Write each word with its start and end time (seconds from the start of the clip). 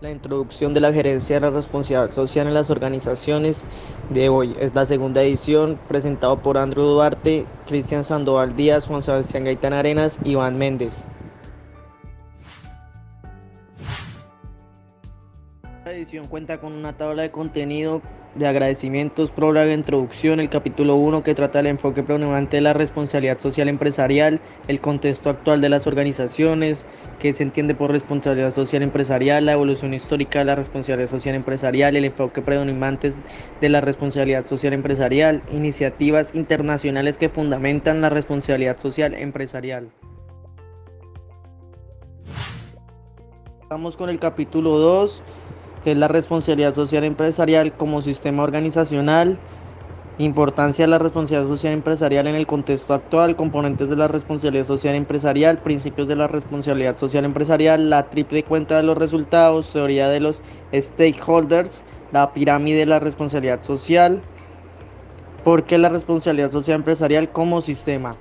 La 0.00 0.12
introducción 0.12 0.74
de 0.74 0.80
la 0.80 0.92
gerencia 0.92 1.34
de 1.36 1.40
la 1.40 1.50
responsabilidad 1.50 2.14
social 2.14 2.46
en 2.46 2.54
las 2.54 2.70
organizaciones 2.70 3.64
de 4.10 4.28
hoy 4.28 4.54
es 4.60 4.72
la 4.72 4.86
segunda 4.86 5.24
edición, 5.24 5.76
presentado 5.88 6.40
por 6.40 6.56
Andrew 6.56 6.84
Duarte, 6.84 7.46
Cristian 7.66 8.04
Sandoval 8.04 8.54
Díaz, 8.54 8.86
Juan 8.86 9.02
Sebastián 9.02 9.42
Gaitán 9.42 9.72
Arenas 9.72 10.20
y 10.22 10.30
Iván 10.30 10.56
Méndez. 10.56 11.04
Esta 15.78 15.92
edición 15.92 16.28
cuenta 16.28 16.60
con 16.60 16.74
una 16.74 16.96
tabla 16.96 17.22
de 17.22 17.32
contenido 17.32 18.00
de 18.38 18.46
agradecimientos, 18.46 19.32
de 19.34 19.74
introducción, 19.74 20.40
el 20.40 20.48
capítulo 20.48 20.96
1 20.96 21.22
que 21.22 21.34
trata 21.34 21.60
el 21.60 21.66
enfoque 21.66 22.02
predominante 22.02 22.58
de 22.58 22.60
la 22.60 22.72
responsabilidad 22.72 23.40
social 23.40 23.68
empresarial, 23.68 24.40
el 24.68 24.80
contexto 24.80 25.28
actual 25.30 25.60
de 25.60 25.68
las 25.68 25.86
organizaciones, 25.86 26.86
qué 27.18 27.32
se 27.32 27.42
entiende 27.42 27.74
por 27.74 27.90
responsabilidad 27.90 28.52
social 28.52 28.82
empresarial, 28.82 29.46
la 29.46 29.52
evolución 29.52 29.92
histórica 29.92 30.38
de 30.38 30.44
la 30.44 30.54
responsabilidad 30.54 31.10
social 31.10 31.34
empresarial, 31.34 31.96
el 31.96 32.04
enfoque 32.04 32.40
predominante 32.40 33.12
de 33.60 33.68
la 33.68 33.80
responsabilidad 33.80 34.46
social 34.46 34.72
empresarial, 34.72 35.42
iniciativas 35.52 36.34
internacionales 36.34 37.18
que 37.18 37.28
fundamentan 37.28 38.00
la 38.00 38.10
responsabilidad 38.10 38.78
social 38.78 39.14
empresarial. 39.14 39.90
Vamos 43.68 43.96
con 43.96 44.08
el 44.08 44.18
capítulo 44.18 44.78
2 44.78 45.22
que 45.84 45.92
es 45.92 45.98
la 45.98 46.08
responsabilidad 46.08 46.74
social 46.74 47.04
empresarial 47.04 47.72
como 47.72 48.02
sistema 48.02 48.42
organizacional, 48.42 49.38
importancia 50.18 50.84
de 50.84 50.90
la 50.90 50.98
responsabilidad 50.98 51.48
social 51.48 51.72
empresarial 51.72 52.26
en 52.26 52.34
el 52.34 52.46
contexto 52.46 52.92
actual, 52.92 53.36
componentes 53.36 53.88
de 53.88 53.96
la 53.96 54.08
responsabilidad 54.08 54.64
social 54.64 54.96
empresarial, 54.96 55.58
principios 55.58 56.08
de 56.08 56.16
la 56.16 56.26
responsabilidad 56.26 56.96
social 56.96 57.24
empresarial, 57.24 57.88
la 57.88 58.08
triple 58.08 58.42
cuenta 58.42 58.76
de 58.76 58.82
los 58.82 58.98
resultados, 58.98 59.72
teoría 59.72 60.08
de 60.08 60.20
los 60.20 60.40
stakeholders, 60.74 61.84
la 62.10 62.32
pirámide 62.32 62.80
de 62.80 62.86
la 62.86 62.98
responsabilidad 62.98 63.62
social, 63.62 64.20
por 65.44 65.64
qué 65.64 65.78
la 65.78 65.88
responsabilidad 65.88 66.50
social 66.50 66.76
empresarial 66.76 67.30
como 67.30 67.60
sistema. 67.60 68.16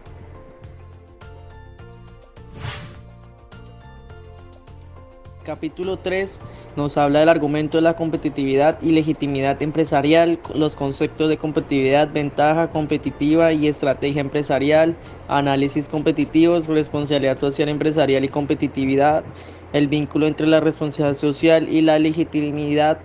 Capítulo 5.43 5.97
3 5.97 6.39
nos 6.77 6.95
habla 6.95 7.19
del 7.19 7.29
argumento 7.29 7.79
de 7.79 7.81
la 7.81 7.95
competitividad 7.95 8.79
y 8.83 8.91
legitimidad 8.91 9.59
empresarial, 9.63 10.39
los 10.53 10.75
conceptos 10.75 11.27
de 11.27 11.37
competitividad, 11.37 12.13
ventaja 12.13 12.69
competitiva 12.69 13.51
y 13.51 13.67
estrategia 13.67 14.21
empresarial, 14.21 14.95
análisis 15.27 15.89
competitivos, 15.89 16.67
responsabilidad 16.67 17.39
social 17.39 17.69
empresarial 17.69 18.23
y 18.23 18.29
competitividad, 18.29 19.23
el 19.73 19.87
vínculo 19.87 20.27
entre 20.27 20.45
la 20.45 20.59
responsabilidad 20.59 21.17
social 21.17 21.67
y 21.67 21.81
la 21.81 21.97
legitimidad 21.97 22.99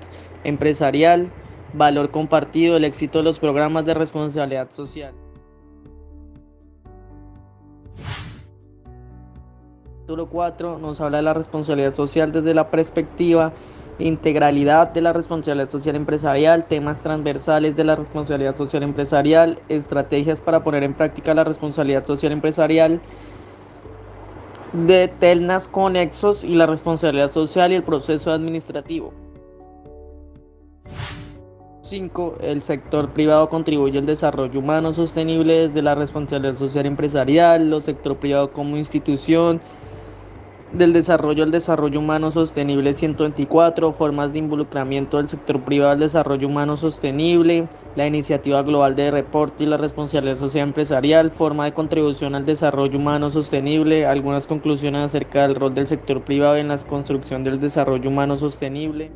empresarial, 0.45 1.31
valor 1.73 2.11
compartido, 2.11 2.77
el 2.77 2.85
éxito 2.85 3.19
de 3.19 3.25
los 3.25 3.39
programas 3.39 3.87
de 3.87 3.95
responsabilidad 3.95 4.71
social. 4.73 5.15
Capítulo 10.13 10.29
4 10.29 10.79
nos 10.79 11.01
habla 11.01 11.17
de 11.19 11.23
la 11.23 11.33
responsabilidad 11.33 11.95
social 11.95 12.33
desde 12.33 12.53
la 12.53 12.71
perspectiva 12.71 13.55
integralidad 13.99 14.93
de 14.93 15.01
la 15.01 15.15
responsabilidad 15.15 15.71
social 15.71 15.97
empresarial, 15.97 16.67
temas 16.67 17.01
transversales 17.01 17.77
de 17.77 17.85
la 17.85 17.97
responsabilidad 17.97 18.55
social 18.55 18.83
empresarial, 18.83 19.59
estrategias 19.71 20.43
para 20.43 20.63
poner 20.63 20.83
en 20.83 20.93
práctica 20.93 21.33
la 21.33 21.45
responsabilidad 21.45 22.05
social 22.05 22.31
empresarial, 22.31 23.01
de 24.75 25.09
telnas 25.09 25.67
conexos 25.67 26.45
y 26.45 26.57
la 26.57 26.67
responsabilidad 26.67 27.31
social 27.31 27.73
y 27.73 27.77
el 27.77 27.83
proceso 27.83 28.33
administrativo. 28.33 29.15
5. 31.81 32.37
El 32.43 32.63
sector 32.63 33.11
privado 33.15 33.49
contribuye 33.49 33.99
al 33.99 34.05
desarrollo 34.05 34.61
humano 34.61 34.93
sostenible 34.93 35.69
desde 35.69 35.81
la 35.81 35.95
responsabilidad 35.95 36.55
social 36.57 36.85
empresarial, 36.85 37.71
los 37.71 37.85
sector 37.85 38.19
privado 38.19 38.53
como 38.53 38.77
institución, 38.77 39.63
del 40.73 40.95
desarrollo 40.95 41.45
al 41.45 41.51
desarrollo 41.51 42.01
humano 42.01 42.31
sostenible 42.31 42.95
124, 42.95 43.93
formas 43.93 44.33
de 44.33 44.39
involucramiento 44.39 45.19
del 45.19 45.29
sector 45.29 45.61
privado 45.61 45.93
al 45.93 45.99
desarrollo 45.99 46.49
humano 46.49 46.77
sostenible, 46.79 47.69
la 47.95 48.07
iniciativa 48.07 48.63
global 48.63 48.97
de 48.97 49.11
reporte 49.11 49.65
y 49.65 49.67
la 49.67 49.77
responsabilidad 49.77 50.37
social 50.37 50.69
empresarial, 50.69 51.31
forma 51.31 51.67
de 51.67 51.75
contribución 51.75 52.35
al 52.35 52.47
desarrollo 52.47 52.99
humano 52.99 53.29
sostenible, 53.29 54.07
algunas 54.07 54.47
conclusiones 54.47 55.03
acerca 55.03 55.43
del 55.43 55.57
rol 55.57 55.75
del 55.75 55.87
sector 55.87 56.23
privado 56.23 56.57
en 56.57 56.69
la 56.69 56.79
construcción 56.79 57.45
del 57.45 57.61
desarrollo 57.61 58.09
humano 58.09 58.37
sostenible. 58.37 59.11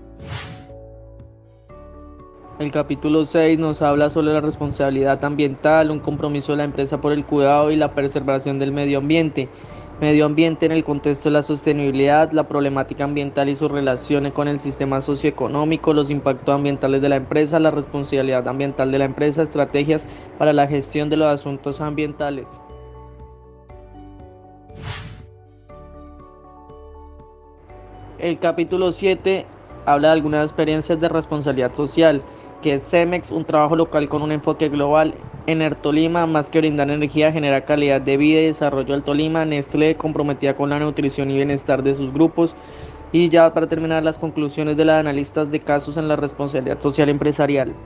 El 2.58 2.70
capítulo 2.70 3.26
6 3.26 3.58
nos 3.58 3.82
habla 3.82 4.08
sobre 4.08 4.32
la 4.32 4.40
responsabilidad 4.40 5.22
ambiental, 5.24 5.90
un 5.90 6.00
compromiso 6.00 6.52
de 6.52 6.58
la 6.58 6.64
empresa 6.64 7.02
por 7.02 7.12
el 7.12 7.24
cuidado 7.24 7.70
y 7.70 7.76
la 7.76 7.92
preservación 7.92 8.58
del 8.58 8.72
medio 8.72 8.98
ambiente 8.98 9.50
medio 10.00 10.26
ambiente 10.26 10.66
en 10.66 10.72
el 10.72 10.84
contexto 10.84 11.28
de 11.28 11.34
la 11.34 11.42
sostenibilidad, 11.42 12.30
la 12.32 12.48
problemática 12.48 13.04
ambiental 13.04 13.48
y 13.48 13.54
sus 13.54 13.70
relaciones 13.70 14.32
con 14.32 14.46
el 14.48 14.60
sistema 14.60 15.00
socioeconómico, 15.00 15.94
los 15.94 16.10
impactos 16.10 16.54
ambientales 16.54 17.00
de 17.00 17.08
la 17.08 17.16
empresa, 17.16 17.58
la 17.58 17.70
responsabilidad 17.70 18.46
ambiental 18.46 18.92
de 18.92 18.98
la 18.98 19.06
empresa, 19.06 19.42
estrategias 19.42 20.06
para 20.38 20.52
la 20.52 20.66
gestión 20.66 21.08
de 21.08 21.16
los 21.16 21.28
asuntos 21.28 21.80
ambientales. 21.80 22.60
El 28.18 28.38
capítulo 28.38 28.92
7 28.92 29.46
habla 29.84 30.08
de 30.08 30.14
algunas 30.14 30.44
experiencias 30.44 31.00
de 31.00 31.08
responsabilidad 31.08 31.74
social 31.74 32.22
que 32.62 32.74
es 32.74 32.90
CEMEX, 32.90 33.30
un 33.30 33.44
trabajo 33.44 33.76
local 33.76 34.08
con 34.08 34.22
un 34.22 34.32
enfoque 34.32 34.68
global. 34.68 35.14
En 35.46 35.62
el 35.62 35.76
más 36.26 36.50
que 36.50 36.58
brindar 36.58 36.90
energía, 36.90 37.30
genera 37.30 37.64
calidad 37.64 38.00
de 38.00 38.16
vida 38.16 38.40
y 38.40 38.46
desarrollo 38.46 38.94
al 38.94 39.04
Tolima. 39.04 39.44
Nestlé, 39.44 39.96
comprometida 39.96 40.56
con 40.56 40.70
la 40.70 40.80
nutrición 40.80 41.30
y 41.30 41.36
bienestar 41.36 41.84
de 41.84 41.94
sus 41.94 42.12
grupos. 42.12 42.56
Y 43.12 43.28
ya 43.28 43.54
para 43.54 43.68
terminar, 43.68 44.02
las 44.02 44.18
conclusiones 44.18 44.76
de 44.76 44.84
los 44.84 44.96
analistas 44.96 45.48
de 45.48 45.60
casos 45.60 45.98
en 45.98 46.08
la 46.08 46.16
responsabilidad 46.16 46.80
social 46.80 47.08
empresarial. 47.08 47.76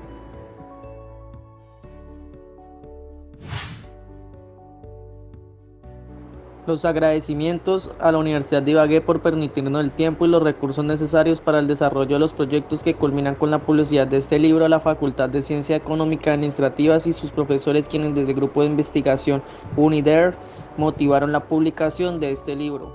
Los 6.67 6.85
agradecimientos 6.85 7.91
a 7.99 8.13
la 8.13 8.19
Universidad 8.19 8.63
de 8.63 8.73
Ibagué 8.73 9.01
por 9.01 9.23
permitirnos 9.23 9.83
el 9.83 9.91
tiempo 9.91 10.27
y 10.27 10.29
los 10.29 10.43
recursos 10.43 10.85
necesarios 10.85 11.41
para 11.41 11.59
el 11.59 11.67
desarrollo 11.67 12.17
de 12.17 12.19
los 12.21 12.35
proyectos 12.35 12.83
que 12.83 12.95
culminan 12.95 13.35
con 13.35 13.51
la 13.51 13.61
publicidad 13.61 14.07
de 14.07 14.19
este 14.19 14.39
libro 14.39 14.67
a 14.67 14.69
la 14.69 14.79
Facultad 14.79 15.31
de 15.31 15.41
Ciencia 15.41 15.75
Económica 15.75 16.35
Administrativas 16.35 17.07
y 17.07 17.15
sus 17.15 17.31
profesores 17.31 17.89
quienes 17.89 18.15
desde 18.15 18.33
el 18.33 18.37
grupo 18.37 18.61
de 18.61 18.67
investigación 18.67 19.43
UNIDER 19.77 20.35
motivaron 20.77 21.33
la 21.33 21.41
publicación 21.41 22.21
de 22.21 22.33
este 22.33 22.55
libro. 22.55 22.93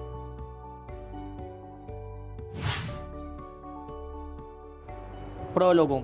Prólogo. 5.55 6.03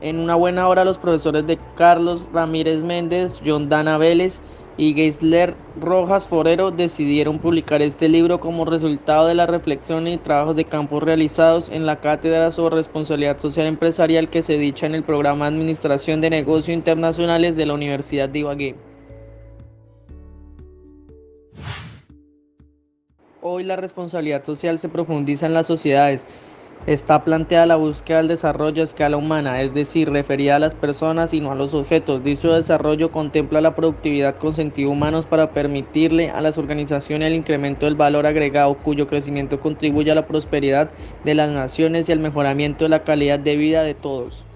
En 0.00 0.20
una 0.20 0.34
buena 0.36 0.68
hora 0.68 0.84
los 0.84 0.98
profesores 0.98 1.46
de 1.46 1.58
Carlos 1.74 2.26
Ramírez 2.32 2.82
Méndez, 2.82 3.40
John 3.44 3.68
Dana 3.68 3.98
Vélez, 3.98 4.40
y 4.78 4.94
Geisler 4.94 5.54
Rojas 5.80 6.28
Forero 6.28 6.70
decidieron 6.70 7.38
publicar 7.38 7.80
este 7.80 8.08
libro 8.08 8.40
como 8.40 8.64
resultado 8.64 9.26
de 9.26 9.34
la 9.34 9.46
reflexión 9.46 10.06
y 10.06 10.18
trabajos 10.18 10.56
de 10.56 10.66
campo 10.66 11.00
realizados 11.00 11.70
en 11.70 11.86
la 11.86 12.00
cátedra 12.00 12.52
sobre 12.52 12.76
responsabilidad 12.76 13.38
social 13.38 13.66
empresarial 13.66 14.28
que 14.28 14.42
se 14.42 14.58
dicha 14.58 14.86
en 14.86 14.94
el 14.94 15.02
programa 15.02 15.46
de 15.46 15.56
Administración 15.56 16.20
de 16.20 16.30
Negocios 16.30 16.74
Internacionales 16.74 17.56
de 17.56 17.66
la 17.66 17.74
Universidad 17.74 18.28
de 18.28 18.38
Ibagué. 18.40 18.74
Hoy 23.40 23.64
la 23.64 23.76
responsabilidad 23.76 24.44
social 24.44 24.78
se 24.78 24.88
profundiza 24.88 25.46
en 25.46 25.54
las 25.54 25.66
sociedades, 25.66 26.26
Está 26.84 27.24
planteada 27.24 27.66
la 27.66 27.76
búsqueda 27.76 28.18
del 28.18 28.28
desarrollo 28.28 28.82
a 28.82 28.84
escala 28.84 29.16
humana, 29.16 29.60
es 29.62 29.72
decir, 29.74 30.10
referida 30.10 30.56
a 30.56 30.58
las 30.58 30.76
personas 30.76 31.34
y 31.34 31.40
no 31.40 31.50
a 31.50 31.56
los 31.56 31.74
objetos. 31.74 32.22
Dicho 32.22 32.52
desarrollo 32.52 33.10
contempla 33.10 33.60
la 33.60 33.74
productividad 33.74 34.36
con 34.36 34.52
sentido 34.52 34.90
humanos 34.90 35.26
para 35.26 35.52
permitirle 35.52 36.30
a 36.30 36.40
las 36.40 36.58
organizaciones 36.58 37.28
el 37.28 37.34
incremento 37.34 37.86
del 37.86 37.96
valor 37.96 38.26
agregado 38.26 38.74
cuyo 38.82 39.06
crecimiento 39.06 39.58
contribuye 39.58 40.12
a 40.12 40.14
la 40.14 40.26
prosperidad 40.26 40.92
de 41.24 41.34
las 41.34 41.50
naciones 41.50 42.08
y 42.08 42.12
al 42.12 42.20
mejoramiento 42.20 42.84
de 42.84 42.90
la 42.90 43.02
calidad 43.02 43.40
de 43.40 43.56
vida 43.56 43.82
de 43.82 43.94
todos. 43.94 44.46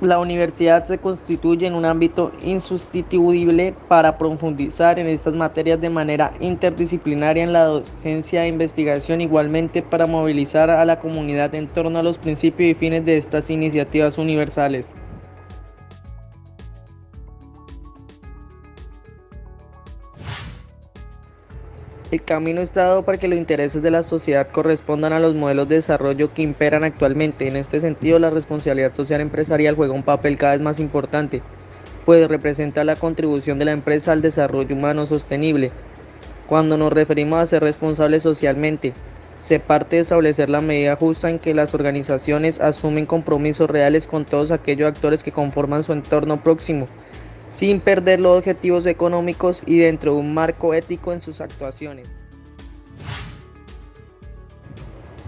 La 0.00 0.18
universidad 0.18 0.84
se 0.84 0.98
constituye 0.98 1.66
en 1.66 1.74
un 1.74 1.86
ámbito 1.86 2.30
insustituible 2.42 3.74
para 3.88 4.18
profundizar 4.18 4.98
en 4.98 5.06
estas 5.06 5.34
materias 5.34 5.80
de 5.80 5.88
manera 5.88 6.32
interdisciplinaria 6.38 7.42
en 7.42 7.54
la 7.54 7.64
docencia 7.64 8.44
e 8.44 8.48
investigación, 8.48 9.22
igualmente 9.22 9.80
para 9.80 10.06
movilizar 10.06 10.68
a 10.68 10.84
la 10.84 11.00
comunidad 11.00 11.54
en 11.54 11.68
torno 11.68 11.98
a 11.98 12.02
los 12.02 12.18
principios 12.18 12.70
y 12.70 12.74
fines 12.74 13.06
de 13.06 13.16
estas 13.16 13.48
iniciativas 13.48 14.18
universales. 14.18 14.94
El 22.12 22.22
camino 22.22 22.60
está 22.60 22.84
dado 22.84 23.02
para 23.02 23.18
que 23.18 23.26
los 23.26 23.36
intereses 23.36 23.82
de 23.82 23.90
la 23.90 24.04
sociedad 24.04 24.46
correspondan 24.48 25.12
a 25.12 25.18
los 25.18 25.34
modelos 25.34 25.68
de 25.68 25.74
desarrollo 25.74 26.32
que 26.32 26.42
imperan 26.42 26.84
actualmente. 26.84 27.48
En 27.48 27.56
este 27.56 27.80
sentido, 27.80 28.20
la 28.20 28.30
responsabilidad 28.30 28.94
social 28.94 29.20
empresarial 29.20 29.74
juega 29.74 29.92
un 29.92 30.04
papel 30.04 30.38
cada 30.38 30.52
vez 30.52 30.60
más 30.60 30.78
importante, 30.78 31.42
pues 32.04 32.28
representa 32.28 32.84
la 32.84 32.94
contribución 32.94 33.58
de 33.58 33.64
la 33.64 33.72
empresa 33.72 34.12
al 34.12 34.22
desarrollo 34.22 34.76
humano 34.76 35.04
sostenible. 35.04 35.72
Cuando 36.46 36.76
nos 36.76 36.92
referimos 36.92 37.40
a 37.40 37.46
ser 37.48 37.64
responsables 37.64 38.22
socialmente, 38.22 38.94
se 39.40 39.58
parte 39.58 39.96
de 39.96 40.02
establecer 40.02 40.48
la 40.48 40.60
medida 40.60 40.94
justa 40.94 41.28
en 41.28 41.40
que 41.40 41.54
las 41.54 41.74
organizaciones 41.74 42.60
asumen 42.60 43.06
compromisos 43.06 43.68
reales 43.68 44.06
con 44.06 44.24
todos 44.24 44.52
aquellos 44.52 44.88
actores 44.88 45.24
que 45.24 45.32
conforman 45.32 45.82
su 45.82 45.92
entorno 45.92 46.40
próximo 46.40 46.86
sin 47.48 47.80
perder 47.80 48.20
los 48.20 48.38
objetivos 48.38 48.86
económicos 48.86 49.62
y 49.66 49.78
dentro 49.78 50.14
de 50.14 50.20
un 50.20 50.34
marco 50.34 50.74
ético 50.74 51.12
en 51.12 51.22
sus 51.22 51.40
actuaciones. 51.40 52.18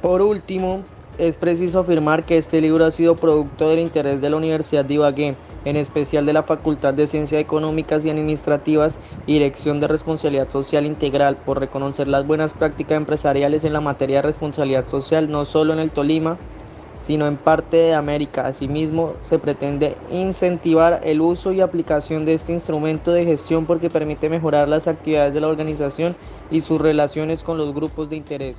Por 0.03 0.23
último, 0.23 0.83
es 1.19 1.37
preciso 1.37 1.81
afirmar 1.81 2.25
que 2.25 2.39
este 2.39 2.61
libro 2.61 2.85
ha 2.85 2.93
sido 2.93 3.17
producto 3.17 3.69
del 3.69 3.81
interés 3.81 4.21
de 4.21 4.31
la 4.31 4.37
Universidad 4.37 4.85
de 4.85 4.95
Ibagué, 4.95 5.35
en 5.65 5.77
especial 5.77 6.25
de 6.25 6.33
la 6.33 6.45
Facultad 6.45 6.95
de 6.95 7.09
Ciencias 7.09 7.41
Económicas 7.41 8.05
y 8.05 8.11
Administrativas 8.11 9.01
y 9.27 9.33
Dirección 9.35 9.81
de 9.81 9.89
Responsabilidad 9.89 10.49
Social 10.49 10.87
Integral, 10.87 11.37
por 11.37 11.59
reconocer 11.59 12.07
las 12.07 12.25
buenas 12.25 12.55
prácticas 12.55 12.97
empresariales 12.97 13.65
en 13.65 13.73
la 13.73 13.81
materia 13.81 14.17
de 14.17 14.23
responsabilidad 14.23 14.87
social, 14.87 15.29
no 15.29 15.45
solo 15.45 15.73
en 15.73 15.81
el 15.81 15.91
Tolima, 15.91 16.39
sino 17.09 17.27
en 17.27 17.39
parte 17.39 17.79
de 17.79 17.95
América. 17.95 18.47
Asimismo, 18.47 19.15
se 19.23 19.39
pretende 19.39 19.97
incentivar 20.11 21.01
el 21.05 21.23
uso 21.23 21.53
y 21.53 21.63
aplicación 21.63 22.27
de 22.27 22.35
este 22.35 22.53
instrumento 22.53 23.13
de 23.13 23.25
gestión 23.25 23.65
porque 23.65 23.89
permite 23.89 24.29
mejorar 24.29 24.69
las 24.69 24.87
actividades 24.87 25.33
de 25.33 25.41
la 25.41 25.49
organización 25.49 26.15
y 26.51 26.61
sus 26.61 26.79
relaciones 26.79 27.43
con 27.43 27.57
los 27.57 27.73
grupos 27.73 28.11
de 28.11 28.17
interés. 28.17 28.59